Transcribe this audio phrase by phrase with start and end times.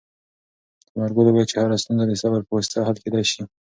[0.89, 3.41] ثمرګل وویل چې هره ستونزه د صبر په واسطه حل کېدلای شي.